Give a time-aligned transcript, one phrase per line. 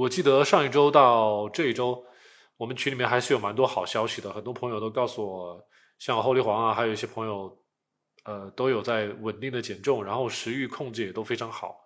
[0.00, 2.02] 我记得上一周到这一周，
[2.56, 5.68] 我们群里面还是有蛮多好消息的，很多朋友都告诉我，
[5.98, 7.62] 像后立黄啊，还有一些朋友，
[8.24, 11.76] 呃，都有在稳定的减重，然后食欲控制也都非常好，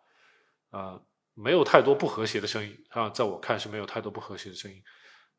[0.70, 1.00] 啊，
[1.34, 4.80] 没有太多不和谐的声音啊，在我看是没有太多不和谐的声音，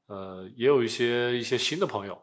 [0.07, 2.21] 呃，也有一些一些新的朋友，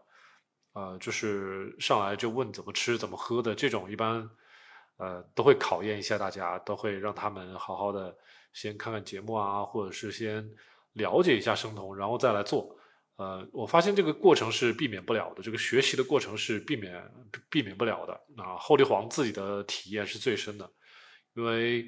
[0.74, 4.28] 啊，就是上来就问怎么吃怎么喝的这种，一般，
[4.98, 8.14] 呃，都会考验一下大家，都会让他们好好的。
[8.52, 10.48] 先看看节目啊，或者是先
[10.92, 12.76] 了解一下生酮，然后再来做。
[13.16, 17.02] 呃，我发现这个过程是避免不了的，这个学习的过程是避免
[17.50, 18.12] 避免不了的。
[18.42, 20.68] 啊，后立黄自己的体验是最深的，
[21.34, 21.86] 因为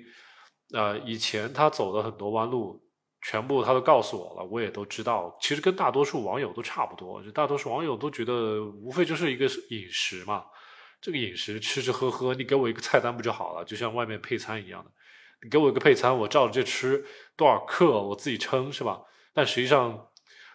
[0.73, 2.81] 呃以前他走的很多弯路，
[3.23, 5.37] 全部他都告诉我了，我也都知道。
[5.41, 10.45] 其实跟大多数网友都差不多，就大多数网友都觉得无非就是一个饮食嘛，
[11.01, 13.65] 这个饮食吃吃喝喝，你给我一个菜单不就好了？
[13.65, 14.91] 就像外面配餐一样的。
[15.45, 17.05] 你给我一个配餐，我照着这吃
[17.37, 19.03] 多少克，我自己称是吧？
[19.35, 20.09] 但实际上，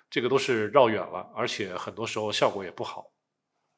[0.10, 3.06] 这个都是绕远了，而且很多时候效果也不好。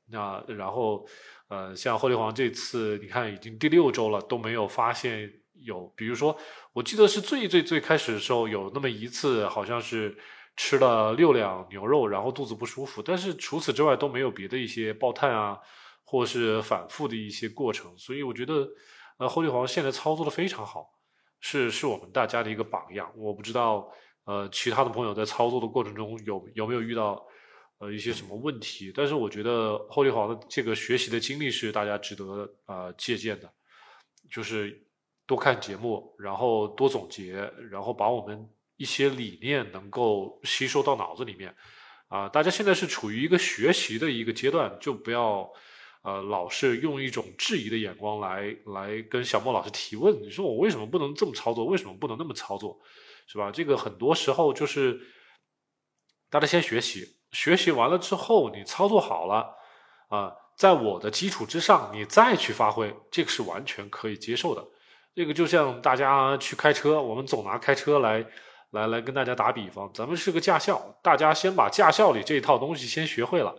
[0.10, 1.06] 那然后，
[1.50, 5.30] 呃，像后立黄这次，你看已经第六周了，都没有发现
[5.66, 6.38] 有，比如说，
[6.72, 10.18] 我记得是最最最开始的时候有那么一次，好像是
[10.56, 15.60] 吃了六两牛肉，然后肚子不舒服，但是除此之外都没有别的一些爆碳啊，
[16.06, 17.98] 或是反复的一些过程。
[17.98, 18.66] 所以我觉得，
[19.18, 20.90] 呃，后立黄现在操作的非常好。
[21.42, 23.92] 是是我们大家的一个榜样，我不知道，
[24.26, 27.22] 呃，其他的朋友在操作的过程中有有没有遇到，
[27.80, 28.94] 呃，一些什么问题？
[28.96, 33.52] 但是我觉得后立黄的这个学习的经历是大家值得啊借鉴的，
[34.30, 34.82] 就是
[35.26, 38.48] 多看节目，然后多总结，然后把我们
[38.78, 41.54] 一些理念能够吸收到脑子里面，
[42.08, 45.52] 啊，大家现在是处于一个学习的一个阶段，就不要。
[46.04, 51.66] 呃，老是用一种质疑的眼光来来跟小莫老师提问，你说我为什么不能这么操作？
[51.66, 52.80] 为什么不能那么操作？
[53.28, 53.52] 是吧？
[53.52, 55.00] 这个很多时候就是
[56.30, 59.56] 大家先学习，学习完了之后你操作好了
[60.10, 64.66] 啊，在我的基础之上你再去发挥，这个是完全可以接受的。
[65.14, 68.26] 这个就像大家去开车，我们总拿开车来
[68.72, 73.56] 来来跟大家打比方，咱们是个驾校，大家先把驾校里这一套东西先学会了。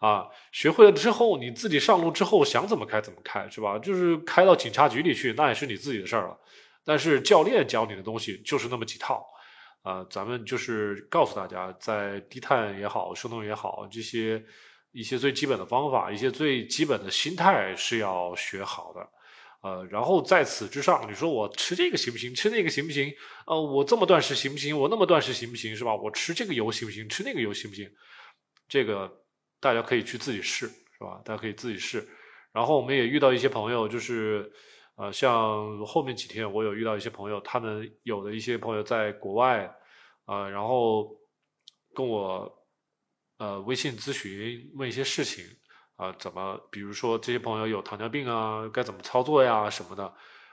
[0.00, 3.78] 啊，学会了之后，你自己上路之后想怎么开怎么开，是吧？
[3.78, 6.38] 就是开到警察局里去，那也是你自己的事儿了。
[6.84, 9.26] 但是教练教你的东西就是那么几套，
[9.82, 14.44] 啊，咱们就是告诉大家，在低碳也好，生酮也好，这些
[14.92, 19.08] 一些最基本的方法，一些最基本的心态是要学好的，
[19.62, 22.34] 呃，然后在此之上，你说我吃这个行不行？
[22.34, 23.10] 吃那个行不行？
[23.46, 24.78] 呃，我这么断食行不行？
[24.78, 25.74] 我那么断食行不行？
[25.74, 25.94] 是吧？
[25.94, 27.08] 我吃这个油行不行？
[27.08, 27.90] 吃那个油行不行？
[28.68, 29.23] 这个。
[29.64, 31.22] 大家可以去自己试，是吧？
[31.24, 32.06] 大家可以自己试。
[32.52, 34.52] 然后我们也遇到一些朋友，就是，
[34.96, 39.74] 呃，像后面几天我有遇到一些朋友，他们有的一些朋友在国外，
[40.26, 41.16] 啊，然后
[41.94, 42.52] 跟我，
[43.38, 45.42] 呃，微信咨询问一些事情，
[45.96, 50.04] 啊，怎么，比如说这些朋友有糖尿病啊，该怎么操作呀什么的，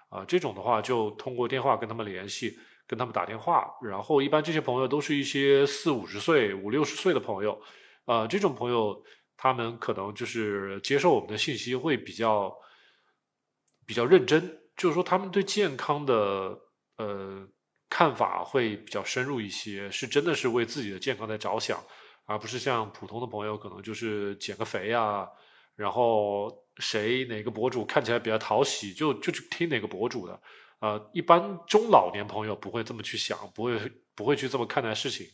[0.07, 2.57] 啊，这种的话就通过电话跟他们联系，
[2.87, 3.69] 跟他们打电话。
[3.83, 7.61] 然后一般这些朋友都是一些四五十岁、五六十岁的朋友。
[8.05, 9.03] 呃，这种朋友，
[9.37, 12.53] 他们可能就是接受我们的信息会比较
[13.85, 16.59] 比较认真，就是说他们对健康的
[16.97, 17.47] 呃
[17.89, 21.83] 看法会比较深入一些，是真的是为自己的健康在着想，
[22.25, 25.27] 而不是像普通的朋友可能就是减个肥啊，
[25.75, 30.41] 然后谁哪个博主看起来比较讨喜，就就去听哪个博主的。
[30.79, 33.79] 呃，一般中老年朋友不会这么去想，不会
[34.15, 35.27] 不会去这么看待事情。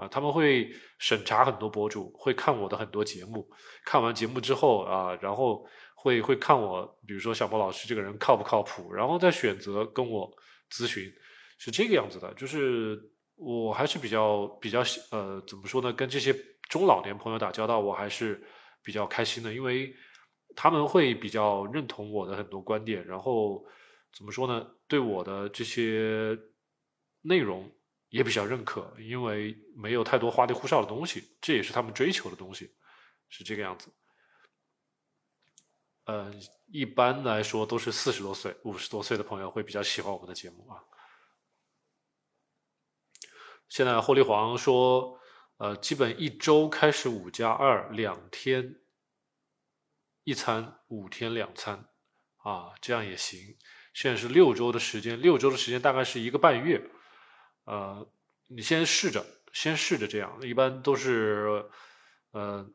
[0.00, 3.46] 啊，他们会审查很多博主，会看我的很多节目，
[3.84, 5.62] 看完节目之后啊，然后
[5.94, 10.26] 会会看我，比如说小波老师这个人靠不靠谱，然后再选择跟我
[10.72, 11.12] 咨询，
[11.58, 12.32] 是这个样子的。
[12.32, 12.98] 就是
[13.36, 15.92] 我还是比较比较呃，怎么说呢？
[15.92, 16.34] 跟这些
[16.70, 18.42] 中老年朋友打交道，我还是
[18.82, 19.94] 比较开心的，因为
[20.56, 23.62] 他们会比较认同我的很多观点，然后
[24.16, 24.66] 怎么说呢？
[24.88, 26.34] 对我的这些
[27.20, 27.70] 内容。
[28.10, 32.74] 也比较认可，因为没有太多花里胡哨的东西，这也是他们追求的东西，
[33.28, 33.92] 是这个样子。
[36.04, 36.32] 呃，
[36.66, 40.82] 一般来说都是四十多岁、五十多岁的朋友会比较喜欢我们的节目啊。
[43.68, 45.20] 现在霍利黄说，
[45.58, 48.80] 呃，基本一周开始五加二，两天
[50.24, 51.88] 一餐，五天两餐，
[52.38, 53.56] 啊，这样也行。
[53.94, 56.90] 现在是六周的时间，六周的时间大概是一个半月。
[57.70, 58.04] 呃，
[58.48, 61.64] 你先试着，先试着这样，一般都是，
[62.32, 62.68] 呃，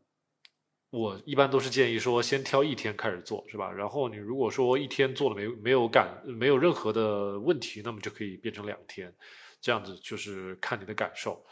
[0.90, 3.70] 我一般都是建议说，先挑一天开始做，是吧？
[3.74, 9.14] 然后你如果说一天做了没没有感，没有任何的问题，那么就可以变成两天，
[9.60, 11.46] 这样子就是看你的感受。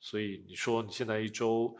[0.00, 1.76] 所以你说你现在一周，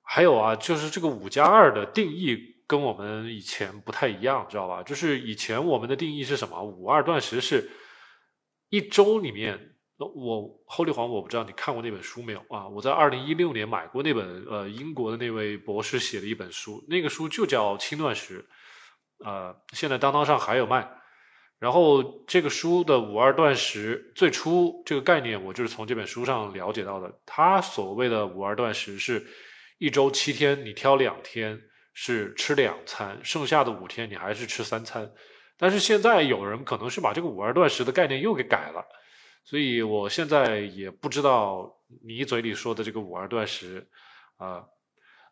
[0.00, 4.82] 还有啊，就是这个五加二的定义跟我们以前不太一样，知道吧？
[4.82, 6.62] 就是以前我们的定义是什么？
[6.64, 7.70] 五二断食是
[8.70, 9.68] 一周里面。
[9.98, 12.66] 我后立煌，我不知道你看过那本书没有啊？
[12.66, 18.44] 我在二零一六年买过那本，呃，英国的那位博士写的一本书，那个书就叫《轻断食》，
[19.24, 20.90] 呃，现在当当上还有卖。
[21.60, 27.20] 然后这个书的五二断食，最初这个概念我就是从这本书上了解到的。
[27.24, 29.24] 他所谓的五二断食是
[29.78, 31.60] 一周七天，你挑两天
[31.94, 35.08] 是吃两餐，剩下的五天你还是吃三餐。
[35.56, 38.84] 但是现在有人可能是把这个五二断食的概念又给改了。
[39.44, 43.86] 所以我现在也不知道你嘴里说的这个五二断食，
[44.36, 44.64] 啊，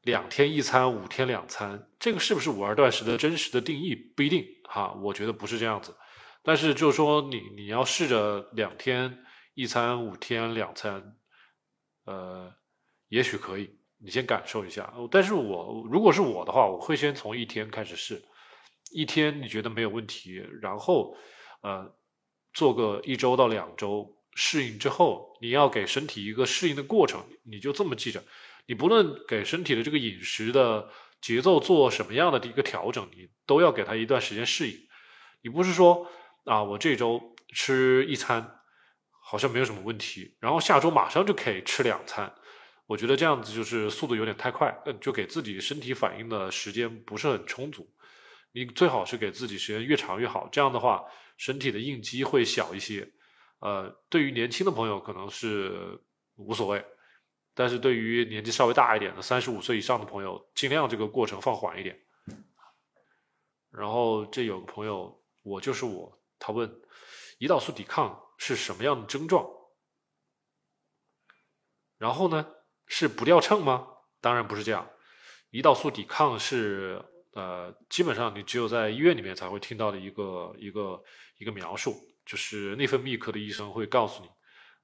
[0.02, 3.94] 两天一餐，五天两餐，这个是不是五二断食的真实的定义？
[3.94, 5.96] 不一定哈，我觉得不是这样子。
[6.42, 9.24] 但是就是说，你你要试着两天
[9.54, 11.16] 一餐，五天两餐，
[12.04, 12.52] 呃，
[13.08, 14.92] 也许可以，你先感受一下。
[15.10, 18.22] 但是我如果是我的话，我会先从一天开始试，
[18.92, 21.16] 一天你觉得没有问题，然后
[21.62, 21.94] 呃。
[22.52, 28.22] 做个一周到两周适应之后，你要给身体一个适应的过程，你就这么记着。
[28.66, 30.88] 你不论给身体的这个饮食的
[31.20, 34.78] 节奏做什么样的一个调整，你都要给他一段时间适应。
[35.42, 36.06] 你不是说
[36.44, 38.60] 啊，我这周吃一餐
[39.20, 42.32] 好像没有什么问题，然后下周马上就可以吃两餐。
[42.86, 47.88] 我觉得这样子就是速度有点太快，嗯，就给自己身体反应的时间不是很充足。
[48.52, 51.04] 你最好是给自己时间越长越好，这样的话。
[51.40, 53.10] 身体的应激会小一些，
[53.60, 55.98] 呃，对于年轻的朋友可能是
[56.36, 56.84] 无所谓，
[57.54, 61.98] 但是对于年纪稍微大一点的三十五岁以上的朋友，尽量这个过程放缓一点。
[63.70, 66.70] 然后这有个朋友，我就是我，他问
[67.38, 69.48] 胰岛素抵抗是什么样的症状？
[71.96, 72.46] 然后呢，
[72.86, 73.88] 是不掉秤吗？
[74.20, 74.90] 当然不是这样，
[75.52, 77.02] 胰岛素抵抗是。
[77.32, 81.00] 呃，基本上你只有在医院里面才会听到的一个一个
[81.40, 84.28] 一个描述，就是内分泌科的医生会告诉你，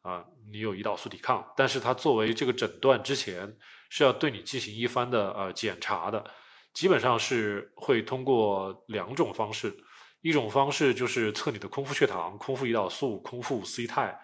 [0.00, 3.56] 啊，你有胰岛素抵抗，但是他作为这个诊断之前
[3.90, 6.28] 是要对你进行一番的呃检查的，
[6.72, 9.72] 基本上是会通过两种方式，
[10.22, 14.18] 一种方式就是测你的空腹血糖、空腹胰岛素、空腹 C 肽，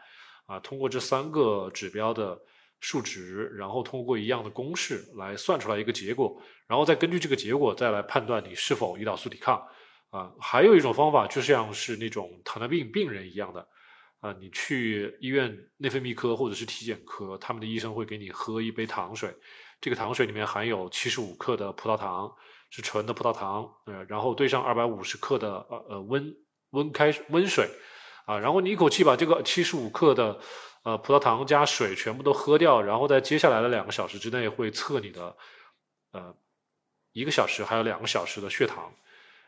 [0.46, 2.36] 啊，通过这三个指标的。
[2.84, 9.64] 数值，然后通过一样的公式来算出来一个结果，然后再根据这个结果再来判断你是否胰岛素抵抗。
[10.12, 13.66] 啊，还有一种方法就像是那种糖尿病病人一样的，
[14.20, 19.34] 啊，你去医院内分泌科或者是体检科，他们的医生会给你喝一杯糖水，
[19.80, 22.30] 这个糖水里面含有七十五克的葡萄糖，
[22.70, 26.36] 是纯的葡萄糖，呃，然后兑上二百五十克的呃呃温
[26.70, 27.68] 温开温水，
[28.26, 30.38] 啊，然后你一口气把这个七十五克的。
[30.84, 35.36] 呃，葡萄糖加水全部都喝掉，然后在接下来的两个小时之内会测你的，
[36.10, 36.34] 呃，
[37.12, 38.92] 一个小时还有两个小时的血糖，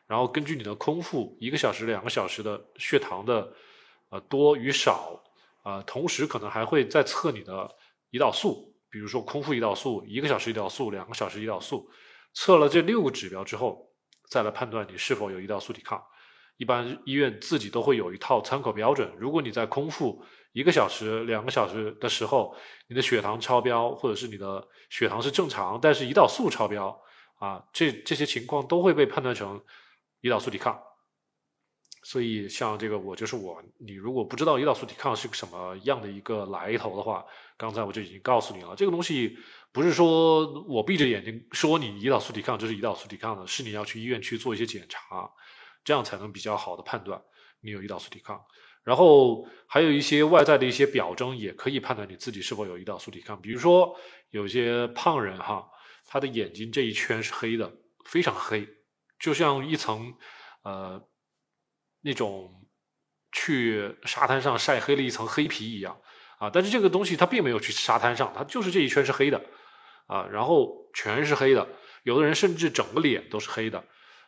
[0.06, 3.52] 然后根据你的空腹一个小时、两个小时的血糖的
[4.10, 5.22] 呃多与少，
[5.62, 7.68] 啊，同时可能还会再测你的
[8.10, 11.90] 胰岛素，比如说空腹胰岛素、一个小时胰岛素、两个小时胰岛素，
[12.32, 13.90] 测了这六个指标之后，
[14.28, 16.02] 再来判断你是否有胰岛素抵抗。
[16.56, 20.24] 一般医院自己都会有一套参考标准，如果你在空腹。
[20.54, 22.54] 一个小时、两个小时的时候，
[22.86, 26.96] 你的血糖超标，或者是你的血糖是正常，但是胰岛素超标，
[27.40, 29.60] 啊，这这些情况都会被判断成
[30.24, 30.80] 胰岛素抵抗。
[32.02, 37.24] 所以，像这个我就是我，你如果不知道胰岛素抵抗是个什么样的一个来头的话，
[37.56, 38.74] 刚才我就已经告诉你了。
[38.74, 39.38] 这个东西
[39.72, 45.30] 不是说我闭着眼睛说你胰岛素抵抗就是胰岛素抵抗的，是你要去医院去做一些检查，
[45.82, 47.22] 这样才能比较好的判断
[47.60, 48.42] 你有胰岛素抵抗。
[48.82, 53.40] 然后还有一些外在的一些表征，也可以判断你自己是否有胰岛素抵抗。
[53.40, 53.96] 比如说，
[54.28, 55.66] 有些胖人哈，
[56.06, 58.68] 他的眼睛这一圈是黑的，非常黑，
[59.24, 60.14] 就像一层
[60.64, 61.02] 呃
[62.02, 62.66] 那种
[63.32, 65.98] 去沙滩上晒黑了一层黑皮一样
[66.38, 66.50] 啊。
[66.50, 69.42] 但是这个东西它并没有去沙滩上，它就是这一圈是黑的
[70.08, 71.66] 啊，然后全是黑的。
[72.02, 73.82] 有的人甚至整个脸都是黑的，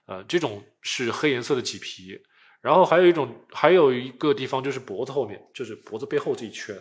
[0.07, 2.19] 呃，这种是黑颜色的麂皮。
[2.62, 6.75] 然后还有一种，还有一个地方就是脖子后面，就是脖子背后这一圈，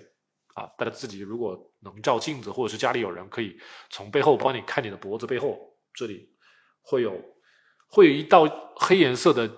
[0.54, 5.60] 啊，大家自己如果能照镜子，或者是家里有人可以从背后帮你看你的脖子背后，
[5.94, 6.30] 这里
[6.82, 7.14] 会有
[7.96, 8.44] 会有一道
[8.76, 9.50] 黑颜色的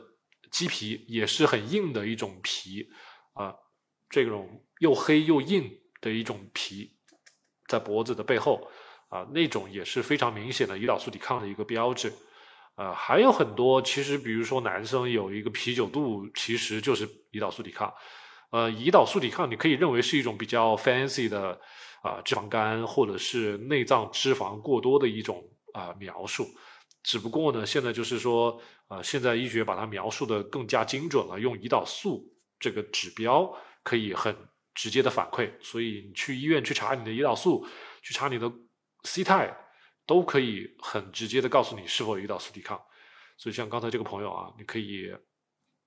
[0.52, 2.88] 鸡皮，也是很硬的一种皮，
[3.34, 3.56] 啊，
[4.12, 5.68] 这种又黑又硬
[6.02, 6.96] 的一种皮，
[7.68, 8.70] 在脖子的背后，
[9.10, 12.14] 啊，那种也是非常明显的胰岛素抵抗的一个标志。
[12.76, 17.92] 啊，还有很多，其实比如说男生有一个啤酒肚，其实就是胰岛素抵抗。
[18.52, 21.60] 呃，胰岛素抵抗你可以认为是一种比较 fancy 的
[22.04, 26.48] 啊脂肪肝或者是内脏脂肪过多的一种啊描述。
[27.08, 33.50] 只不过呢，现在就是说，呃，现在医学把它描述的更加精准了，用胰岛素这个指标
[33.82, 34.36] 可以很
[34.76, 37.66] 直接的反馈，所以你去医院去查你的胰岛素，
[38.02, 38.52] 去查你的
[39.06, 39.56] C 肽，
[40.06, 42.78] 都可以很直接的告诉你是否有胰岛素抵抗。
[43.38, 45.10] 所以像刚才这个朋友啊，你可以，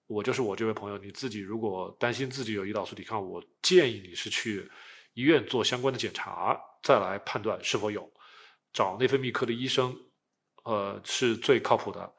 [0.06, 4.66] 我就是我这位朋友，你自己如果担心自己有胰岛素抵抗，我建议你是去
[5.12, 8.10] 医院做相关的检查，再来判断是否有，
[8.72, 9.94] 找内分泌科的医生。
[10.64, 12.12] 呃，是最靠谱的，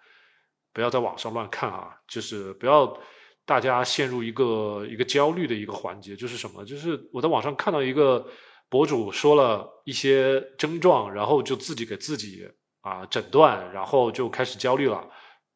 [0.74, 1.96] 不要在网上乱看啊！
[2.08, 2.98] 就是不要
[3.46, 6.64] 大家陷入一个一个焦虑的一个环节，就是什么？
[6.64, 8.26] 就是我在网上看到一个
[8.70, 12.50] 博主说了一些症状，然后就自己给自己
[12.82, 15.08] 啊诊断，然后就开始焦虑了。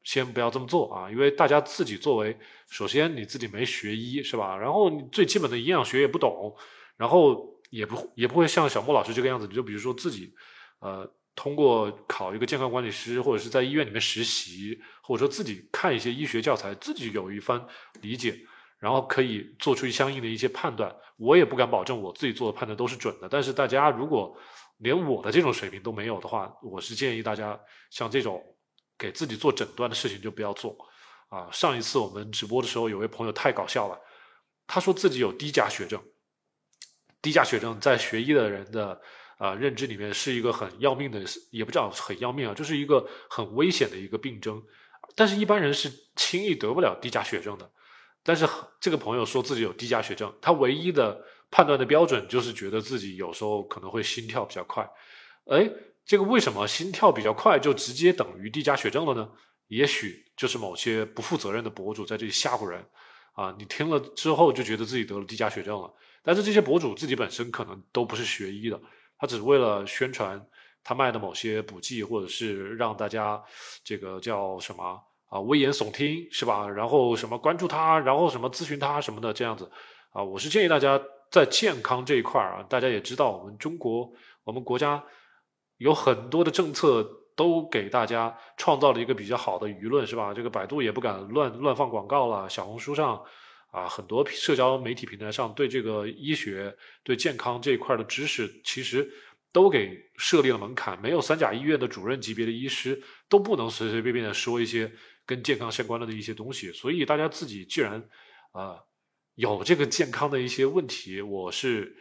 [0.04, 2.38] 先不要这么做啊，因为大家自己作为，
[2.70, 4.56] 首先你自己没学医是吧？
[4.56, 6.56] 然后你最基本的营养学也不懂，
[6.98, 10.34] 然后也不也不会像小莫老师这个样子，你就比如说自己
[10.80, 11.10] 呃。
[11.36, 17.62] 通过考一个健康管理师，或者是在医院里面实习，或者说自己看一些医学教材，自己有一番
[18.02, 18.40] 理解，
[18.80, 20.96] 然后可以做出相应的一些判断。
[21.18, 24.34] 我也不敢保证我自己做的判断都是准的，但是大家如果
[24.78, 28.42] 连我的这种水平都没有的话，我是建议大家像这种
[28.98, 30.78] 给自己做诊断的事情就不要做。
[31.28, 34.00] 啊，上一次我们直播的时候，有位朋友太搞笑了，
[34.66, 36.02] 他说自己有低钾血症，
[37.22, 39.02] 低钾血症在学医的人的。
[39.38, 44.62] 啊，认知里面是一个很要命的，也不叫很要命啊，就是一个很危险的一个病症。
[45.16, 47.70] 但是，一般人是轻易得不了低钾血症的。
[48.24, 48.48] 但是，
[48.80, 54.90] 这个朋友说自己有低钾血症，他唯一的判断的标准就是觉得自己有时候可能会心跳比较快。
[55.46, 55.70] 哎，
[56.06, 59.30] 这个为什么心跳比较快就直接等于低钾血症了呢？
[59.68, 62.86] 也许就是某些不负责任的博主在这里吓唬人
[63.34, 63.56] 啊！
[63.58, 65.92] 你听了之后就觉得自己得了低钾血症了，
[66.24, 68.80] 但是这些博主自己本身可能都不是学医的。
[69.18, 70.46] 他只是为了宣传
[70.84, 73.42] 他卖的某些补剂，或者是让大家
[73.84, 76.68] 这个叫什么啊危言耸听是吧？
[76.68, 79.72] 然后什么关注他，然后什么咨询他什么的这样子
[80.12, 80.24] 啊？
[80.24, 84.12] 我是建议大家在健康这一块啊，大家也知道我们中国
[84.44, 85.04] 我们国家
[85.78, 87.04] 有很多的政策
[87.36, 90.34] 都给大家创造了一个比较好的舆论是吧？
[90.34, 93.24] 这个百度也不敢乱乱放广告了，小红书上。
[93.76, 99.06] 啊，很多社交媒体平台上对这个医学、对健康这一块的知识，其实
[99.52, 100.98] 都给设立了门槛。
[101.02, 104.90] 没有三甲医院的主任级别的医师，都不能随随便便的说一些
[105.26, 106.72] 跟健康相关的的一些东西。
[106.72, 108.02] 所以大家自己既然
[108.54, 108.80] 啊
[109.34, 111.98] 有这个健康的一些问题，我是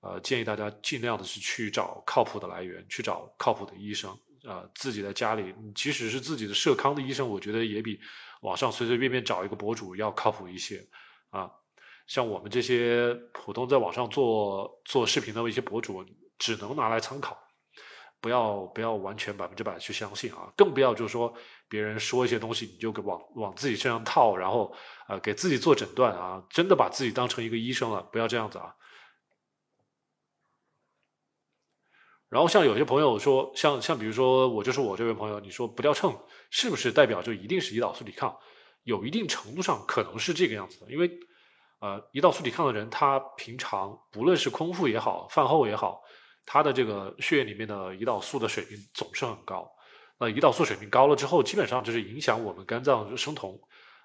[0.00, 4.10] 呃建议大家尽量的是去找靠谱的来源，去找靠谱的医生。
[4.44, 8.00] 啊，自己在家里，即使是自己的社康的医生，我觉得也比
[8.40, 10.82] 网上随随便便找一个博主要靠谱一些。
[11.30, 11.50] 啊，
[12.06, 16.04] 像我们这些普通在网上做做视频的一些博主，
[16.38, 17.38] 只能拿来参考，
[18.20, 21.32] 不要不要完全百分之百去相信啊，更不要就是说
[21.68, 24.74] 别人说一些东西你就给往往自己身上套，然后
[25.08, 28.74] 呃给自己做诊断啊，真的把自己当成一个医生了，不要这样子啊。
[32.30, 36.14] 然后像有些朋友说，像像比如说我就是我这位朋友，你说不掉秤
[36.50, 38.38] 是不是代表就一定是胰岛素抵抗？
[38.84, 41.10] 有一定程度上可能是这个样子的，因为，
[41.80, 46.00] 呃，胰岛素抵抗的人，他平常不论是空腹也好，饭后也好，
[46.46, 49.70] 他的这个血液里面的胰岛素的水平总是很高。
[50.18, 53.60] 那胰岛素水平高了之后，基本上就是影响我们肝脏生酮。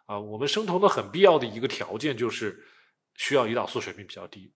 [0.05, 2.61] 啊，我们生酮的很必要的一个条件就是
[3.15, 4.53] 需要胰岛素水平比较低。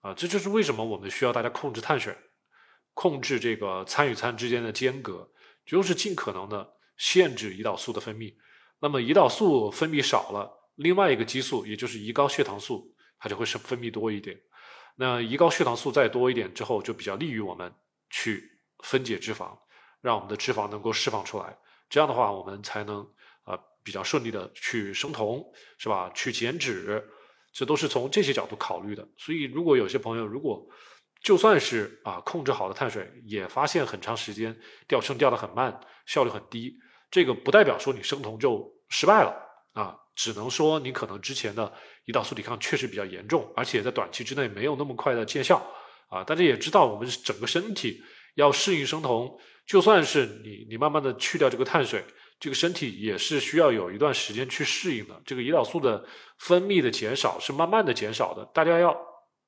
[0.00, 2.16] 啊，这就是为什么我们需要大家控制碳水，
[2.94, 5.30] 控制这个餐与餐之间的间隔，
[5.66, 8.34] 就是尽可能的限制胰岛素的分泌。
[8.80, 14.38] 那么胰岛素分泌少了，另外一个激素，也就是胰高血糖素，它就会是分泌多一点。
[14.96, 17.72] 那胰高血糖素再多一点之后，就比较利于我们
[18.10, 18.42] 去
[18.84, 19.56] 分解脂肪，
[20.00, 21.56] 让我们的脂肪能够释放出来。
[21.88, 23.00] 这样的话，我们才能
[23.42, 25.44] 啊比较顺利的去生酮，
[25.78, 26.10] 是吧？
[26.14, 27.04] 去减脂，
[27.52, 29.08] 这都是从这些角度考虑的。
[29.16, 30.64] 所以，如果有些朋友如果
[31.22, 34.56] 就算是啊控制好了碳水，也发现很长时间
[34.86, 36.78] 掉秤掉的很慢，效率很低。
[37.10, 39.34] 这个不代表说你生酮就失败了
[39.72, 41.72] 啊，只能说你可能之前的
[42.06, 45.64] 胰岛素抵抗确实比较严重，而且在短期之内没有那么快的见效
[46.08, 46.24] 啊。
[46.24, 48.02] 大家也知道，我们整个身体
[48.34, 52.04] 要适应生酮，就算是你你慢慢的去掉这个碳水，
[52.40, 55.22] 这个身体也是需要有一段时间去适应的。
[55.24, 56.04] 这个胰岛素的
[56.38, 58.96] 分泌的减少是慢慢的减少的，大家要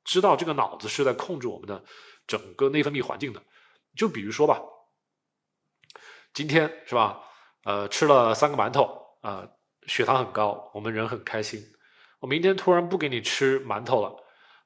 [0.05, 1.85] 知道这个脑子是在控制我们的
[2.27, 3.43] 整个内分泌环境的。
[3.97, 4.61] 就比如说吧，
[6.33, 7.21] 今天是吧？
[7.65, 9.47] 呃，吃了三个馒头，啊，
[9.87, 11.63] 血糖很高，我们人很开心，
[12.19, 14.15] 我明天突然不给你吃馒头了，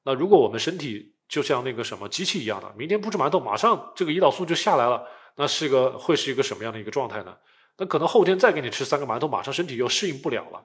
[0.04, 7.36] 那如果我们身体就像那个什么机器一样的，明天不吃馒头，马上这个胰岛素就下来了，那是个会是一个什么样的一个状态呢？
[7.76, 10.64] 那可能后天再给你吃三个馒头，马上身体又适应不了了。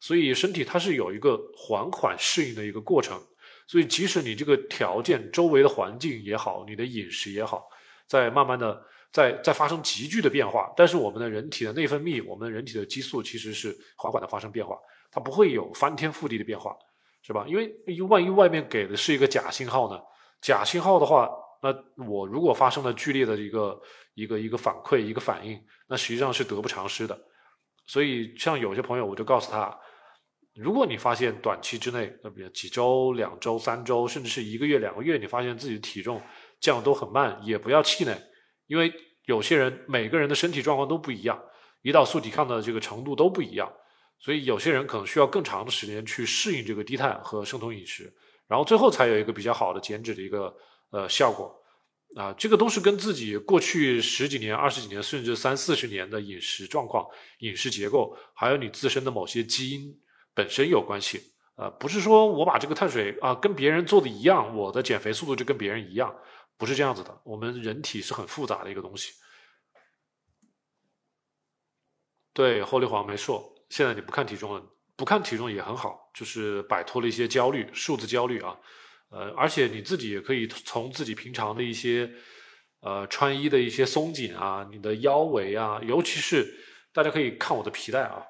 [0.00, 3.20] 所以身体它是有一个缓缓适应的一个过程。
[3.66, 7.68] 所以即使你这个条件、周围的环境也好，你的饮食也好，
[8.06, 8.82] 在慢慢的
[9.16, 14.76] 在在发生急剧的变化，但是我们的人体的内分泌，我们人体的激素其实是缓缓的发生变化。
[15.10, 16.76] 它不会有翻天覆地的变化，
[17.22, 17.46] 是吧？
[17.48, 19.98] 因为万一外面给的是一个假信号呢？
[20.42, 21.30] 假信号的话，
[21.62, 23.80] 那我如果发生了剧烈的一个
[24.12, 25.58] 一个一个反馈、一个反应，
[25.88, 27.18] 那实际上是得不偿失的。
[27.86, 29.74] 所以，像有些朋友，我就告诉他，
[30.54, 36.20] 如果你发现短期之内，那比如几周、两周、三周，甚至是一个月、两个月，你发现自己的体重
[36.60, 38.14] 降都很慢，也不要气馁，
[38.66, 38.92] 因为
[39.26, 41.40] 有些人每个人的身体状况都不一样，
[41.82, 43.70] 胰岛素抵抗的这个程度都不一样。
[44.18, 48.10] 所以有些人可能需要更长的时间去适应这个低碳和生酮饮食，
[48.48, 50.54] 然后最后才有一个比较好的减脂的一个
[50.90, 51.54] 呃效果
[52.16, 57.04] 啊，这个都是跟自己过去十几年、二十几年甚至三四十年的饮食状况、
[57.40, 59.94] 饮食结构，还有你自身的某些基因
[60.34, 61.20] 本身有关系
[61.56, 66.14] 啊，不是说我把这个碳水啊跟别人做的一样，我的减肥速度就跟别人一样，
[66.56, 67.20] 不是这样子的。
[67.24, 69.12] 我们人体是很复杂的一个东西。
[72.32, 73.54] 对，后立黄没错。
[73.68, 74.62] 现在你不看体重了，
[74.94, 78.56] 不看体重也很好，就是摆脱了一些焦虑，数字焦虑啊，
[79.08, 82.08] 呃，而且你自己也可以从自己平常的一些，
[82.80, 88.22] 呃，穿衣的一些松紧啊，你的腰围啊，尤其是大家可以看我的皮带啊，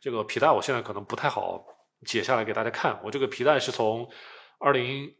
[0.00, 1.64] 这个皮带我现在可能不太好
[2.04, 4.10] 解下来给大家看，我这个皮带是从
[4.58, 5.14] 二零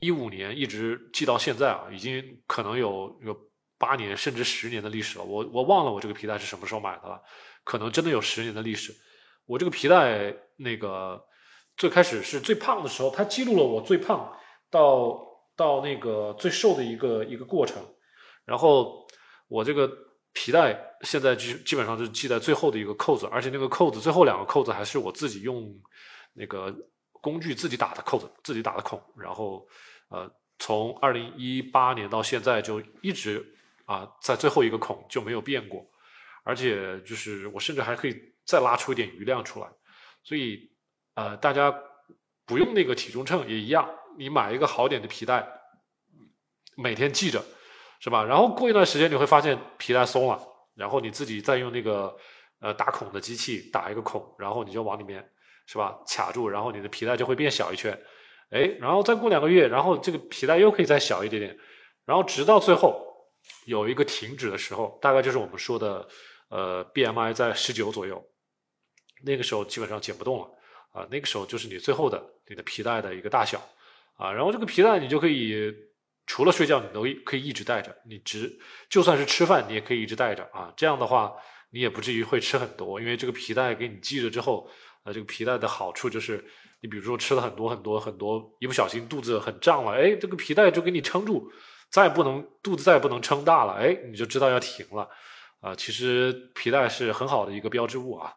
[0.00, 3.36] 一五年一直系到现在啊，已经可能有有
[3.78, 7.22] 八年甚至十年的历史了，我我忘了我这个皮带是什么时候买的了。
[7.62, 8.92] 可能真的有十年的历史。
[9.44, 11.22] 我这个皮带，那个
[11.76, 14.32] 最开始是最胖的时候，它记录了我最胖
[14.70, 15.20] 到
[15.54, 17.82] 到那个最瘦的一个一个过程。
[18.46, 19.06] 然后
[19.48, 19.90] 我这个
[20.32, 25.68] 皮带现在基基本上是系在最后的一个扣子，而且那个扣子最后两个扣子还是我自己用
[26.32, 26.74] 那个
[27.20, 29.02] 工具自己打的扣子，自己打的孔。
[29.16, 29.66] 然后
[30.08, 33.44] 呃，从二零一八年到现在就一直
[33.84, 35.84] 啊在最后一个孔就没有变过。
[36.42, 39.68] 而且就是我甚至还可以再拉出一点余量出来，
[40.22, 40.72] 所以
[41.14, 41.72] 呃，大家
[42.46, 45.46] 不用那个体重秤也一样，你买一个好点的皮带，
[46.76, 47.44] 每天系着，
[48.00, 48.24] 是吧？
[48.24, 50.40] 然后过一段时间你会发现皮带松了，
[50.74, 52.16] 然后你自己再用那个
[52.60, 55.30] 呃打孔的机器打一个孔，然后你就往里面
[55.70, 57.96] 是吧卡住，然后你的皮带就会变小一圈，
[58.50, 61.56] 哎，然后再过两个月，然后这个皮带又可以再小一点点，
[62.04, 63.06] 然后直到最后
[63.66, 66.08] 有一个停止的时候，大概就是我们说的。
[66.52, 68.20] 呃，BMI 在十九左右，
[69.22, 70.50] 那个时候基本上减不动了
[70.90, 71.06] 啊。
[71.08, 73.62] 那个时候就是你最后的你的皮带的一个大小
[74.16, 74.32] 啊。
[74.32, 75.72] 然后这个皮带你就可以
[76.26, 77.96] 除了睡觉，你都可以一直带着。
[78.04, 80.74] 你只就算是吃饭，你也可以一直带着啊。
[80.76, 81.32] 这样的话，
[81.70, 84.68] 你也不至于会吃很多，因为这个皮带给你系着之后，
[85.04, 86.44] 呃，这个皮带的好处就是，
[86.80, 91.50] 你比如说吃了很多很多很多，一不小心肚子很胀了，哎，这个皮带就给你撑住，
[91.90, 95.08] 再不能肚子再也不能撑大了，哎，你就知道要停了。
[95.60, 98.32] 啊，其实皮带是很好的一个标志物啊。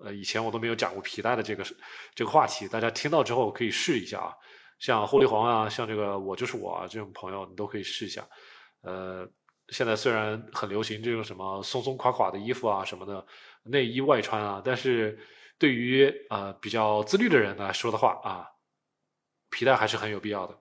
[0.00, 1.64] 呃，以前我都没有讲过皮带的这个
[2.14, 4.32] 这个话题，大家听到之后可以试一下啊。
[4.78, 8.24] 像霍利黄啊，像这个我就是我啊这种朋友，你都可以试一下。
[8.82, 9.28] 呃，
[9.70, 13.26] 现在虽然很流行这种什么松松垮垮的衣服啊什么的
[13.64, 15.18] 内衣外穿啊，但是
[15.58, 18.48] 对于呃比较自律的人来说的话啊，
[19.50, 20.58] 皮带还是很有必要的。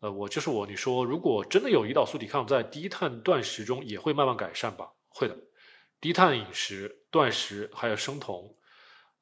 [0.00, 0.66] 呃，我就是我。
[0.66, 4.90] 你说，如果真的有胰岛素抵抗，在低碳断食中也会慢慢改善吧？
[5.08, 5.36] 会的。
[6.00, 8.54] 低碳饮食、断食还有生酮，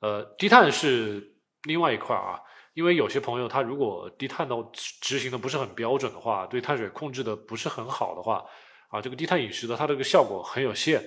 [0.00, 2.40] 呃，低碳是另外一块啊。
[2.74, 8.44] 因为有些朋友他如果低碳的执行的不是很标准的话，对碳水控制的不是很好的话，
[8.88, 11.02] 啊，这个低碳饮食的它这个效果很有限。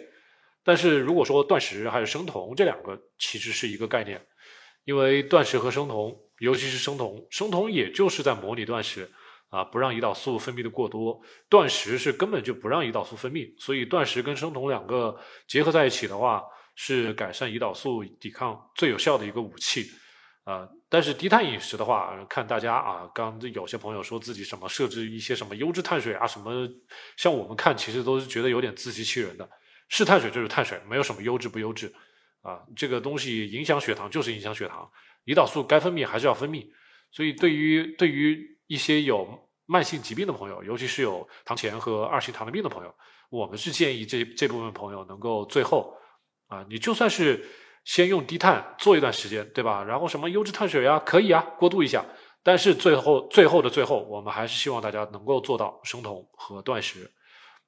[0.65, 4.21] 但是如果说断食还有生酮这两个其实是一个概念，
[4.83, 9.09] 因为断食和生酮，尤其是生酮，生酮也就是在模拟断食。
[9.49, 16.43] 啊，不让胰岛素分泌的过多，断食是根本就不让胰岛素分泌，所以断食跟生酮两个结合在一起的话，
[16.75, 19.85] 是改善胰岛素抵抗最有效的一个武器。
[20.43, 26.67] 啊，但是低碳饮食的话，看大家啊，刚有些朋友说自己什么设置一些什么优质碳水啊，什么，
[27.15, 29.49] 像我们看其实都是觉得有点自欺欺人的，
[29.87, 31.93] 是碳水就是碳水，没有什么优质不优质，
[32.41, 34.89] 啊，这个东西影响血糖就是影响血糖，
[35.25, 36.67] 胰岛素该分泌还是要分泌，
[37.11, 42.93] 所以对于对于一些有慢性疾病的朋友，尤其是有糖前和二型糖尿病的朋友，
[43.29, 45.95] 我们是建议这这部分朋友能够最后
[46.47, 47.45] 啊，你就算是
[47.83, 49.83] 先用低碳做一段时间，对吧？
[49.83, 52.03] 然后什么优质碳水啊，可以啊，过渡一下。
[52.43, 57.11] 但是最后最后的最后，我们还是希望大家能够做到生酮和断食，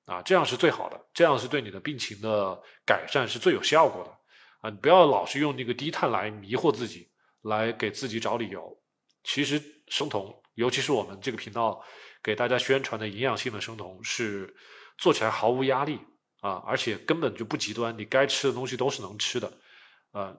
[0.08, 4.10] 啊，这样是最好的，这样是对你的病情的改善是最有效果的。
[4.62, 8.82] 啊，你不要老是用那个低碳来迷惑自己，来给自己找理由。
[9.24, 11.84] 其实生酮，尤其是我们这个频道
[12.24, 14.56] 给大家宣传的营养性的生酮，是
[14.98, 16.00] 做起来毫无压力
[16.40, 19.52] 啊，而且根本就不极端，你该吃的东西都是能吃的。
[20.12, 20.34] 啊，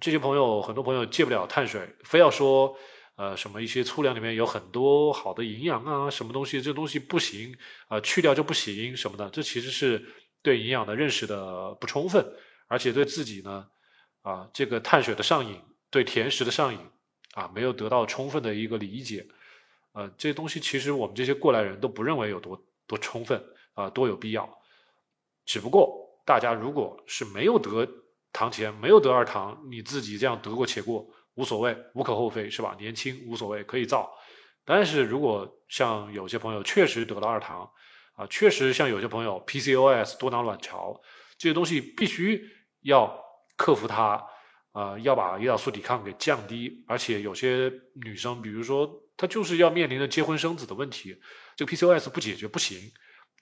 [0.00, 2.78] 这些朋友，很多朋友戒不了碳水，非要说，
[3.20, 7.54] 呃，什么一些粗粮里面有很多好的营养啊，什么东西这东西不行
[7.88, 10.02] 啊，去掉就不行什么的，这其实是
[10.40, 12.24] 对营养的认识的不充分。
[12.66, 13.68] 而且对自己呢，
[14.22, 16.80] 啊，这个碳水的上瘾，对甜食的上瘾，
[17.34, 19.28] 啊，没有得到充分的一个理解，
[19.92, 24.48] 呃，这些东西其实我们这些过来人都不认为有多多充分啊，多有必要。
[25.44, 27.86] 只不过大家如果是没有得
[28.32, 32.76] 糖前，没有得二糖，你自己这样得过且过，无所谓，无可厚非，是吧？
[32.78, 34.10] 年轻无所谓，可以造。
[34.64, 37.70] 但是如果像有些朋友确实得了二糖，
[38.14, 41.00] 啊，确实像有些朋友 PCOS 多囊卵巢
[41.38, 42.48] 这些东西必须。
[42.82, 43.14] 要
[43.58, 44.26] 克服它，
[44.72, 51.14] 啊，要把胰岛素抵抗给降低，而且有些女生，比如说她就是要面临着结婚生子的问题，
[51.56, 52.90] 这个 PCOS 不解决不行，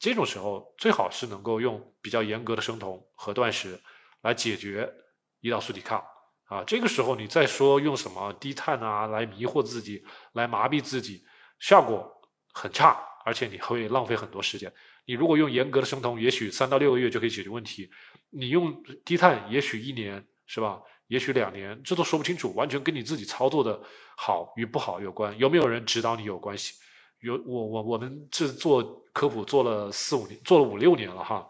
[0.00, 3.80] 这种时候最好是能够用比较严格的生酮和断食
[4.22, 4.92] 来解决
[5.40, 6.04] 胰岛素抵抗，
[6.48, 11.22] 啊，这个时候你再说用什么低碳啊来迷惑自己，来麻痹自己，
[11.60, 12.10] 效果
[12.52, 14.72] 很差，而且你会浪费很多时间。
[15.04, 17.90] 你如果用严格的生酮，也许三到六个月就可以解决问题。
[18.30, 20.80] 你用低碳，也许一年是吧？
[21.06, 23.80] 也许两年，这都说不清楚，完全跟你自己操作的
[24.16, 25.36] 好与不好有关。
[25.38, 26.74] 有没有人指导你有关系？
[27.20, 31.46] 有我我我们这做科普做了四五年，做了五六年了哈。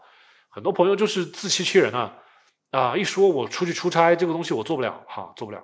[0.49, 2.17] 很多朋友就是自欺欺人啊
[2.71, 2.95] 啊！
[2.95, 5.63] 一说我出去出差，这个东西我做不了哈，做不了。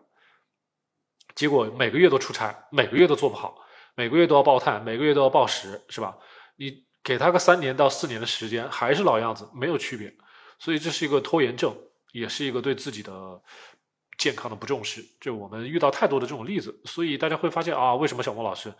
[1.35, 3.57] 结果每个月都出差，每个月都做不好，
[3.95, 6.17] 每个月都要报碳，每个月都要报时，是吧？
[6.55, 10.15] 你给他个三年到四年的时间，还是老样子，没有区别。
[10.57, 11.75] 所以这是一个拖延症，
[12.13, 13.41] 也是一个对自己的
[14.17, 15.05] 健康的不重视。
[15.19, 18.73] 就我们遇到太多的这种例子，所以大家会发现啊，为什么小莫老师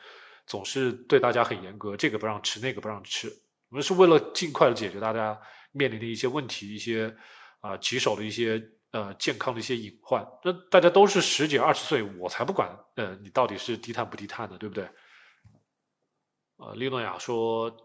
[0.47, 3.27] 总是对大家很严格，这个不让吃，那个不让吃？
[3.69, 5.38] 我们是为了尽快的解决大家
[5.73, 7.13] 面临的一些问题，一些
[7.65, 10.23] 啊棘手的一些呃健康的一些隐患。
[10.43, 14.88] 那大家都是十几二十岁，我才不管，呃，你到底是低碳不低碳的，对不对？
[16.58, 17.75] 呃，利诺亚说，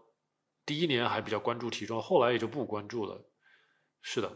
[0.65, 3.27] 第一年还比较关注体重，后来也就不关注了。
[4.01, 4.31] 是的，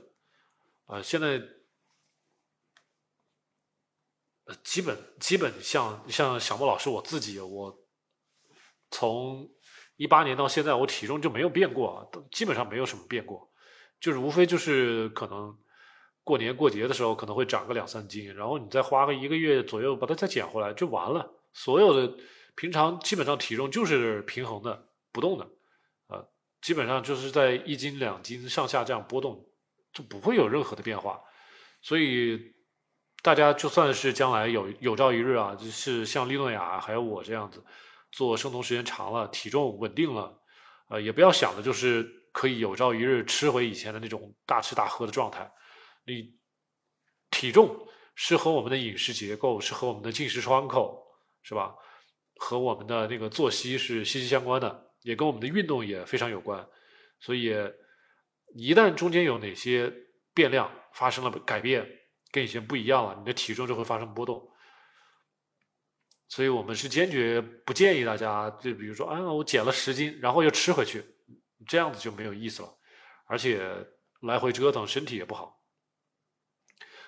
[0.88, 1.41] 呃，现在
[4.45, 7.86] 呃，基本基本像像小莫老师我自己，我
[8.91, 9.49] 从
[9.95, 13.49] 一八年到现在，我体重就没有变过，都基本上没有什么变过，
[14.05, 15.57] 就是无非就是可能
[16.23, 21.31] 过年过节的时候可能会长个两三斤，然后你再花个一个月左右把它再减回来就完了。
[21.53, 22.15] 所有的
[22.53, 25.47] 平常基本上体重就是平衡的不动的，
[26.05, 26.29] 呃，
[26.61, 29.43] 基本上就是在一斤两斤上下这样波动。
[29.91, 31.21] 就不会有任何的变化，
[31.81, 32.53] 所以
[33.21, 37.63] 大家就算是将来有有朝一日啊，就是像利诺雅还有我这样子
[38.11, 40.37] 做生酮时间长了，体重稳定了，
[40.89, 45.49] 呃，也不要想的就是可以有朝一日吃回以前的那种大吃大喝的状态。
[46.05, 46.35] 你
[47.31, 51.01] 体重是和我们的饮食结构，是和我们的进食窗口，
[51.43, 51.73] 是吧？
[52.35, 56.67] 和我们的那个作息是息息相关的，也跟我们的运动也非常有关，
[57.19, 57.55] 所以。
[58.57, 59.93] 一旦中间有哪些
[60.33, 61.85] 变量发生了改变，
[62.31, 64.49] 跟以前不一样了，你的体重就会发生波动。
[66.29, 71.03] 所以我们是坚决不建议大家，就比如说，啊，我减了十斤，然后又吃回去，
[71.67, 72.78] 这样子就没有意思了，
[73.25, 73.88] 而且
[74.21, 75.62] 来回折腾，身体也不好。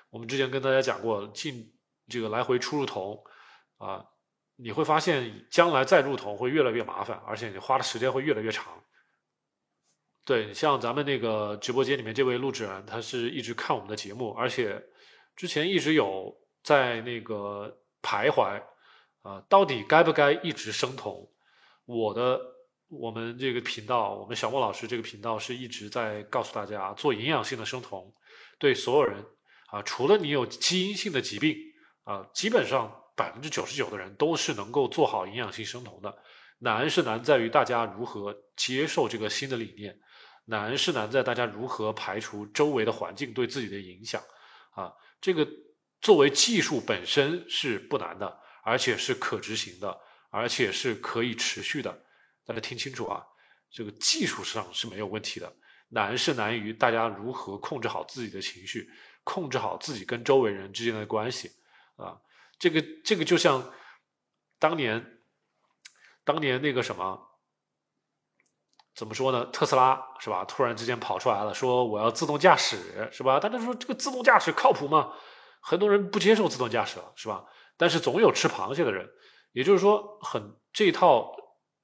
[0.09, 1.73] 我们之前跟大家讲过，进
[2.07, 3.23] 这个来回出入酮
[3.77, 4.05] 啊，
[4.55, 8.83] 你会发现将来再入酮会越来越麻烦，而且你花的时间会越来越长。
[10.25, 14.81] 对，像咱们那个直播间里面这位录制人，他是一直看我们的节目，而且
[15.35, 18.61] 之前一直有在那个徘徊，
[19.21, 21.31] 啊，到底该不该一直生酮？
[21.85, 22.41] 我的
[22.89, 28.13] 我们这个频道，我们小莫老师这个频道是一直在告诉大家，做营养性的生酮，
[28.57, 29.23] 对所有人
[29.67, 31.57] 啊，除了你有基因性的疾病
[32.03, 36.17] 啊，基本上百分之九十九的人都是能够做好营养性生酮的。
[36.59, 39.99] 难是难在于大家如何接受这个新的理念。
[40.45, 44.23] 难是难在大家如何排除周围的环境对自己的影响，
[44.71, 45.45] 啊，这个
[45.99, 52.01] 作为技术本身是不难的，而且是可执行的，而且是可以持续的。
[52.47, 53.23] 大家听清楚啊，
[53.69, 55.53] 这个技术上是没有问题的。
[55.89, 58.89] 难是难于大家如何控制好自己的情绪，
[59.23, 61.51] 控制好自己跟周围人之间的关系
[61.97, 62.17] 啊。
[62.57, 63.71] 这个这个就像
[64.59, 65.19] 当年
[66.23, 67.21] 当年那个什么
[68.95, 69.45] 怎么说呢？
[69.47, 70.43] 特斯拉是吧？
[70.45, 73.39] 突然之间跑出来了，说我要自动驾驶是吧？
[73.39, 75.13] 大家说这个自动驾驶靠谱吗？
[75.61, 77.45] 很多人不接受自动驾驶了是吧？
[77.77, 79.09] 但是总有吃螃蟹的人，
[79.51, 81.33] 也就是说，很这套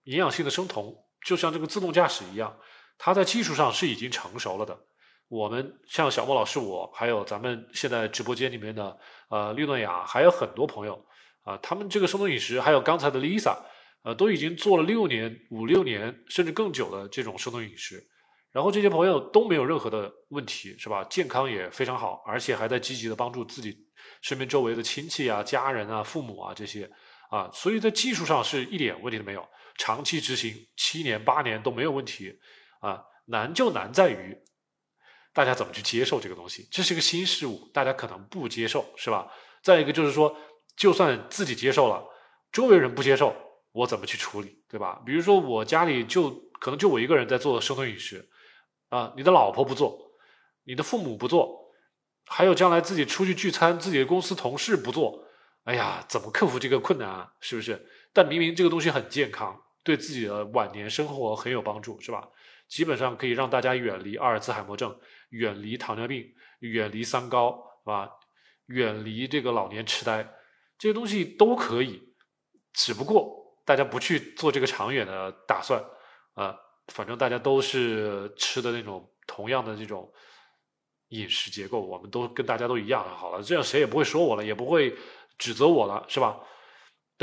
[0.04, 2.58] 营养性的生酮，就像这个自动驾驶一样，
[2.98, 4.78] 它在技术上是已经成熟了的。
[5.30, 8.98] 我们像小莫老师，我还有咱们现在直播间里面的
[9.30, 11.04] 呃绿诺雅，还有很多朋友
[11.44, 13.58] 啊，他们这个生酮饮食，还有刚才的 Lisa，
[14.04, 18.06] 呃，都已经做了六年、五六年甚至更久的这种生酮饮食，
[18.52, 21.04] 然后这些朋友都没有任何的问题，是吧？
[21.06, 23.76] 健康也非常好，而且还在积极的帮助自己
[24.22, 26.88] 身边周围的亲戚啊、家人啊、父母啊这些
[27.32, 32.40] 啊，所以在技术上是一点问题都没有，长期执行七年八年都没有问题
[32.80, 34.38] 啊，难就难在于。
[35.34, 36.68] 大家怎么去接受这个东西？
[36.70, 39.32] 这是一个新事物，大家可能不接受，是吧？
[39.64, 40.38] 再一个就是说，
[40.78, 42.04] 就算自己接受了，
[42.52, 43.36] 周围人不接受，
[43.72, 45.02] 我怎么去处理，对吧？
[45.04, 48.30] 比如说我家里就可能就我一个人在做生酮饮食，
[48.90, 49.98] 啊，你的老婆不做，
[50.66, 51.72] 你的父母不做，
[52.28, 55.26] 还有将来自己出去聚餐，自己的公司同事不做，
[55.64, 57.34] 哎呀，怎么克服这个困难啊？
[57.40, 57.88] 是不是？
[58.13, 62.30] 但明明这个东西很健康，对自己的晚年生活很有帮助，是吧？
[62.67, 64.97] 基本上可以让大家远离阿尔兹海默症。
[65.30, 68.08] 远离糖尿病，远离三高，是吧？
[68.67, 70.23] 远离这个老年痴呆，
[70.78, 72.13] 这些东西都可以，
[72.71, 75.84] 只不过大家不去做这个长远的打算
[76.36, 76.56] 啊。
[76.89, 80.12] 反正大家都是吃的那种同样的这种
[81.08, 84.95] 饮食结构，我们都跟大家都一样，好了，这样谁也不会说我了，也不会
[85.38, 86.39] 指责我了，是吧？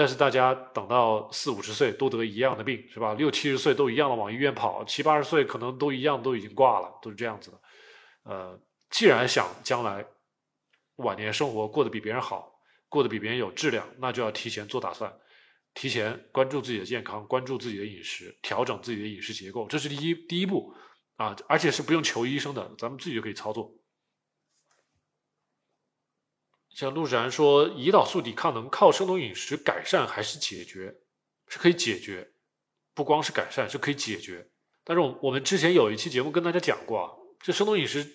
[0.00, 3.12] 但是大家等到四五十岁都得一样的病，是吧？
[3.12, 7.60] 六七十岁都一样的往医院跑，七八十岁可能都一样都已经挂了，都是这样子的。
[8.22, 8.58] 呃，
[8.88, 10.02] 既然想将来
[10.96, 12.50] 晚年生活过得比别人好，
[12.88, 15.12] 过得比别人有质量，那就要提前做打算，
[15.74, 20.72] 提前关注自己的健康，关注自己的饮食，调整自己的饮食结构，这是第一第一步
[21.16, 23.70] 啊，而且是不用求医生的，咱们自己就可以操作。
[26.74, 30.94] 像陆志然说，胰岛素抵抗能靠生酮饮食改善还是解决？
[31.48, 32.30] 是可以解决，
[32.94, 34.48] 不光是改善，是可以解决。
[34.84, 37.10] 但是我我们之前有一期节目跟大家讲过啊。
[37.42, 38.06] 这生酮饮食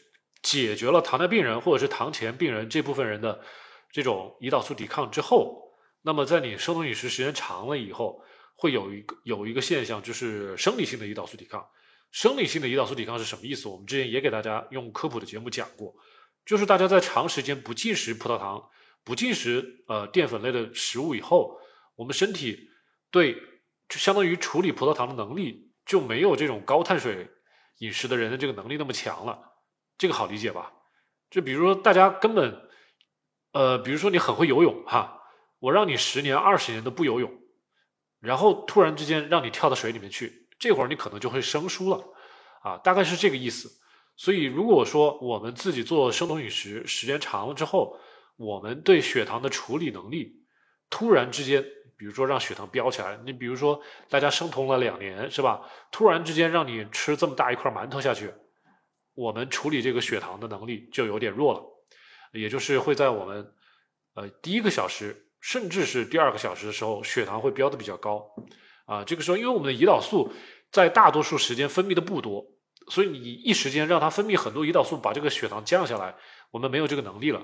[0.42, 3.44] 解决了糖尿病人或者是糖前病人这部分人的
[3.92, 8.22] 这种胰岛素抵抗之后，那么在你生酮饮食时间长了以后，
[8.56, 11.66] 会有一个有一个现象，就是生理性的胰岛素抵抗。
[12.12, 13.68] 生理性的胰岛素抵抗是什么意思？
[13.68, 15.94] 我们之前也给大家用科普的节目讲过，
[16.46, 18.70] 就是大家在长时间不进食葡萄糖、
[19.04, 21.60] 不进食呃淀粉类的食物以后，
[21.96, 22.70] 我们身体
[23.10, 23.34] 对
[23.90, 27.32] 就相当于处理葡萄糖的能力就没有这种高碳水。
[27.80, 29.38] 饮食的人的这个能力那么强了，
[29.98, 30.72] 这个好理解吧？
[31.30, 32.70] 就比如说大家根本，
[33.52, 35.20] 呃，比如说你很会游泳哈，
[35.60, 37.30] 我让你十年二十年都不游泳，
[38.22, 42.02] 然后突然之间让你跳到水里面去，这会儿你可能就会生疏了，
[42.62, 43.70] 啊，大概是这个意思。
[44.16, 48.00] 所以如果说我们自己做生酮饮食时间长了之后，
[48.38, 50.44] 我们对血糖的处理能力
[50.90, 51.66] 突然之间。
[51.98, 55.62] 比如说让血糖飙起来，你比如说大家生酮了两年是吧？
[55.94, 58.34] 突然之间让你吃这么大一块馒头下去，
[59.14, 61.64] 我们处理这个血糖的能力就有点弱了，
[62.34, 63.50] 也就是会在我们
[64.14, 68.30] 呃第一个小时甚至是第二个小时的时候，血糖会飙的比较高
[68.86, 69.06] 啊。
[69.06, 70.34] 这个时候因为我们的胰岛素
[70.74, 72.46] 在大多数时间分泌的不多，
[72.90, 76.16] 所以你一时间让它分泌很多胰岛素把这个血糖降下来，
[76.52, 77.42] 我们没有这个能力了，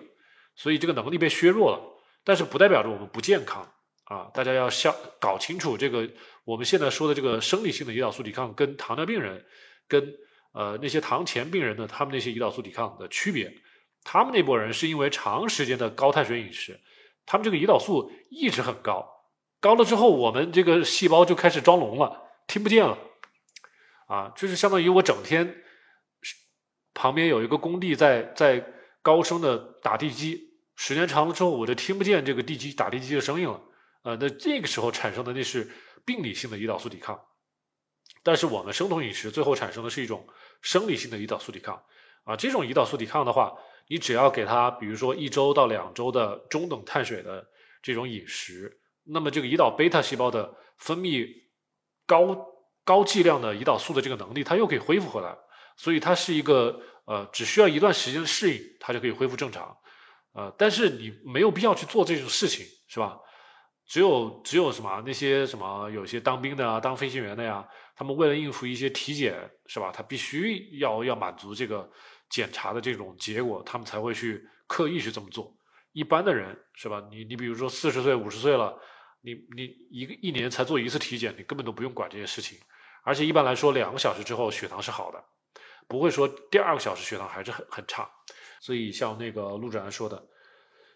[0.55, 1.81] 所以这个能力被削弱了。
[2.23, 3.67] 但是不代表着我们不健康。
[4.05, 6.09] 啊，大家要想搞清楚这个
[6.43, 9.45] 我们现在说的这个生理性的胰岛素抵抗跟糖尿病人，
[9.87, 10.13] 跟
[10.51, 13.49] 呃那些糖前病人的他们那些胰岛素抵抗的区别。
[14.03, 16.77] 他们那波人是因为长时间的高碳水饮食，
[17.25, 19.07] 他们这个胰岛素一直很高，
[19.61, 22.97] 高了之后我们这个细胞就开始装聋了，听不见了。
[24.11, 25.63] 啊，就是相当于我整天
[26.93, 28.61] 旁边有一个工地在在
[29.01, 33.61] 高声的打地基，时间长了之后我就听不见这个地基打地基的声音了。
[34.01, 35.71] 呃，那这个时候产生的那是
[36.03, 37.17] 病理性的胰岛素抵抗，
[38.21, 40.27] 但是我们生酮饮食最后产生的是一种
[40.61, 41.81] 生理性的胰岛素抵抗
[42.25, 42.35] 啊。
[42.35, 47.47] 这种胰岛素抵抗的话，你只要给它，比如说一周到两周的中等碳水的
[47.81, 51.43] 这种饮食，那么这个胰岛贝塔细胞的分泌
[52.05, 52.50] 高
[52.83, 55.35] 高剂量的胰岛素的这个能力，它又可以恢复回来。
[55.77, 59.75] 所以它是一个呃，只需要一段时间的适应，它就可以恢复正常。
[60.33, 63.17] 呃，但是你没有必要去做这种事情，是吧？
[63.87, 69.91] 只有只有什么那些什么有些当兵的啊，当飞行员的呀，他们为了应付一些体检，是吧？
[69.93, 71.89] 他必须要要满足这个
[72.29, 75.53] 检查的这种结果，他们才会去刻意去这么做。
[75.91, 77.03] 一般的人是吧？
[77.11, 78.77] 你你比如说四十岁、五十岁了，
[79.21, 82.57] 你你一个一年才做一次体检，你根本都不用管这些事情。
[83.03, 85.23] 而且一般来说，两个小时之后血糖是好的，
[85.87, 88.09] 不会说第二个小时血糖还是很很差。
[88.59, 90.27] 所以像那个陆展说的，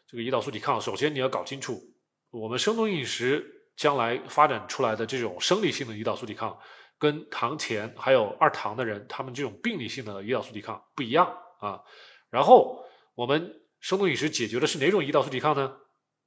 [0.08, 1.82] 这个胰岛素抵抗，首先你要搞清楚，
[2.32, 6.60] 我们生酮饮食将来发展出来的这种生理性的胰岛素抵抗，
[6.98, 11.82] 跟糖前还有二糖的人，他们这种病理性的胰岛素抵抗不一样啊。
[12.30, 12.84] 然后
[13.16, 13.62] 我们。
[13.82, 15.78] 生酮饮食解决的是哪种胰岛素抵抗呢？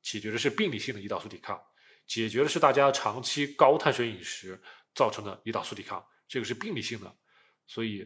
[0.00, 1.60] 解决的是病理性的胰岛素抵抗，
[2.08, 4.60] 解决的是大家长期高碳水饮食
[4.94, 7.14] 造成的胰岛素抵抗，这个是病理性的。
[7.66, 8.04] 所以，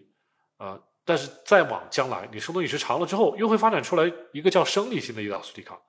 [0.58, 5.80] 呃，但是再往将来，你生酮饮食长了之后，又会发展出来一个叫生理性的胰岛素抵抗。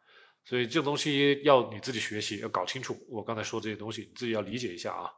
[0.45, 2.95] 所以这个东西要你自己学习，要搞清楚。
[3.09, 5.11] 我刚才说这些东西，你自己要理解一下啊。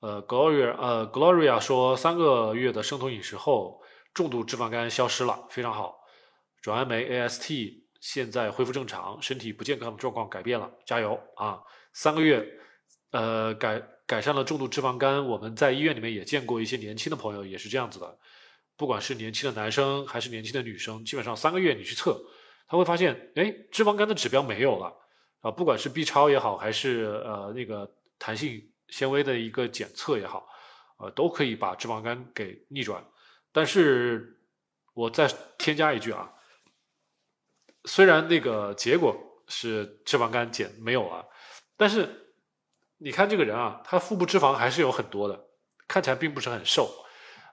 [0.00, 3.82] 呃，Gloria，呃，Gloria 说，三个月的生酮饮食后，
[4.14, 5.98] 重度脂肪肝消失了，非常好。
[6.62, 11.60] 转氨酶 AST 现在恢复正常，身体不健康的状况改变了，加油啊！
[11.92, 12.46] 三个月，
[13.10, 15.26] 呃，改改善了重度脂肪肝。
[15.26, 18.16] 我们在医院里面也见过一些年轻的朋友，也是这样子的。
[18.76, 22.16] 不管是年轻的男生还是年轻的女生，基本上三个月你去测，
[22.68, 24.96] 他会发现，哎，脂肪肝的指标没有了
[25.40, 25.50] 啊！
[25.50, 30.46] 不管是 B 超也好，还是呃那个弹性纤维的一个检测也好，
[30.98, 33.04] 呃，都可以把脂肪肝给逆转。
[33.50, 34.38] 但是
[34.94, 36.32] 我再添加一句啊。
[37.86, 39.16] 虽然那个结果
[39.48, 41.24] 是脂肪肝减没有了，
[41.76, 42.34] 但是
[42.98, 45.40] 你看这个人啊，他腹部脂肪还是有很多的，
[45.86, 46.90] 看起来并不是很瘦，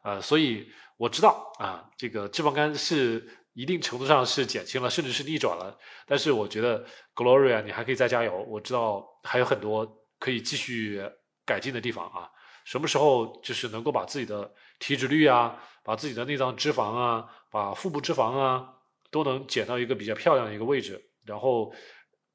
[0.04, 0.67] 呃，所以
[0.98, 5.78] 我知道啊，这个脂肪肝是一定程度上是减轻了，甚至是逆转了。
[6.08, 8.36] 但是我觉得 Gloria，你还可以再加油。
[8.50, 9.86] 我知道还有很多
[10.17, 11.04] 可以继续
[11.46, 12.28] 改进的地方啊。
[12.65, 18.69] 什么时候就是能够把自己的体脂率啊，把自己的内脏脂肪啊，把腹部脂肪啊。
[19.13, 21.71] 都能减到一个比较漂亮的一个位置，然后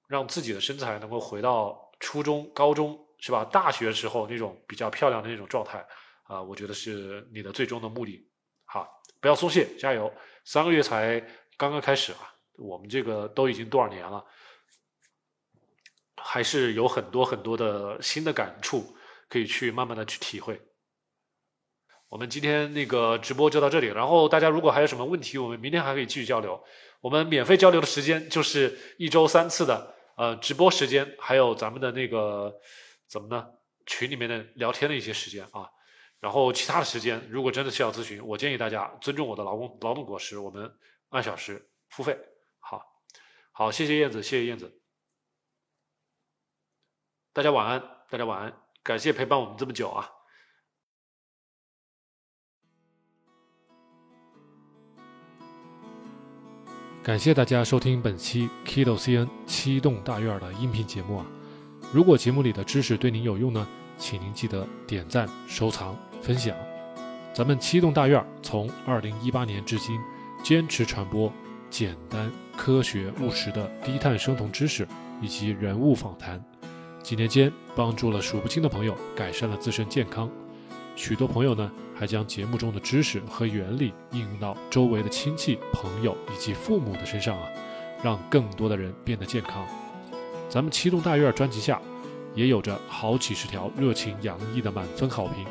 [0.09, 3.45] 让自己的身材能够回到初中、高中是吧？
[3.45, 5.85] 大学时候那种比较漂亮的那种状态
[6.23, 8.31] 啊，我觉得是你的最终的目的。
[8.65, 8.89] 好，
[9.21, 10.13] 不要松懈，加油！
[10.45, 11.21] 三个月才
[11.57, 14.25] 刚刚开始啊，我们这个都已经多少年了，
[16.17, 18.97] 还是有很多很多的新的感触
[19.29, 20.61] 可以去慢慢的去体会。
[22.09, 26.63] 我们今天那个直播就到这里，然后大家如果还有什么问题，我们明天还可以继续交流。
[27.01, 32.53] 我们免费交流的时间就是一周三次的呃直播时间，还有咱们的那个
[33.07, 33.47] 怎么呢？
[33.87, 35.69] 群里面的聊天的一些时间啊。
[36.21, 40.71] 然后其他的时间，如果真的是要咨询，我建议大家尊重我的劳工劳动果实，我们
[41.11, 42.19] 按小时付费。
[42.59, 42.83] 好，
[43.53, 44.81] 好，谢谢燕子，谢谢燕子，
[47.33, 50.18] 大家晚安，大家晚安，感谢陪伴我们这么久啊。
[57.03, 61.27] 感谢大家收听本期 Kido CN 七栋大院的音频节目啊！
[61.91, 66.55] 如果节目里的知识对您有用呢，请您记得点赞、收藏、分享。
[67.33, 69.99] 咱们七栋大院从二零一八年至今，
[70.43, 71.33] 坚持传播
[71.71, 74.87] 简单、科学、务实的低碳生酮知识
[75.23, 76.45] 以及人物访谈，
[77.03, 80.29] 几年间帮助了数不清的朋友改善了自身健康。
[80.99, 87.49] 许多朋友呢，还将节目中的知识和原理应用到周围的亲戚、朋友以及父母的身上啊，
[88.03, 89.65] 让更多的人变得健康。
[90.49, 91.81] 咱们七栋大院专辑下，
[92.35, 95.47] 也有着好几十条热情洋溢的满分好评。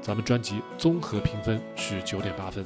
[0.00, 2.64] 咱们专辑综合评分是九点八分。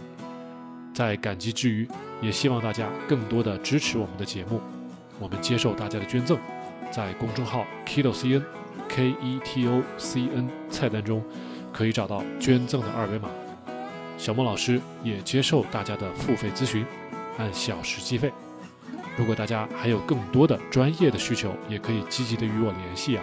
[0.93, 1.89] 在感激之余，
[2.21, 4.61] 也希望大家更多的支持我们的节目。
[5.19, 6.39] 我们接受大家的捐赠，
[6.91, 8.43] 在公众号 Keto CN
[8.87, 11.25] K E T O C N 菜单中。
[11.79, 13.29] 可以找到捐赠的二维码，
[14.17, 16.85] 小莫老师也接受大家的付费咨询，
[17.39, 18.33] 按小时计费。
[19.17, 23.23] 如果大家还有更多的专业的需求，也可以积极的与我联系啊，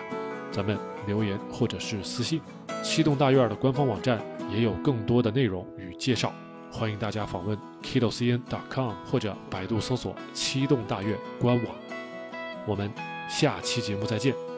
[0.53, 2.39] 咱们留言或者是私信。
[2.81, 6.31] 七栋大院的官方网站也有更多的内容与介绍，
[6.71, 11.75] 欢迎大家访问 kidocn.com 或者百度搜索七栋大院官网。
[12.65, 12.89] 我们
[13.27, 14.54] 下期节目再见。